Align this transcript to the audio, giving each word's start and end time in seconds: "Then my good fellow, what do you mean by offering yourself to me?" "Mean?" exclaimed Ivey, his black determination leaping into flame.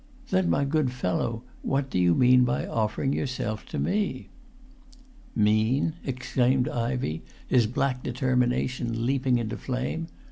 "Then 0.31 0.49
my 0.49 0.65
good 0.65 0.91
fellow, 0.91 1.43
what 1.61 1.91
do 1.91 1.99
you 1.99 2.15
mean 2.15 2.43
by 2.43 2.65
offering 2.65 3.13
yourself 3.13 3.67
to 3.67 3.77
me?" 3.77 4.29
"Mean?" 5.35 5.93
exclaimed 6.03 6.67
Ivey, 6.67 7.21
his 7.47 7.67
black 7.67 8.01
determination 8.01 9.05
leaping 9.05 9.37
into 9.37 9.57
flame. 9.57 10.07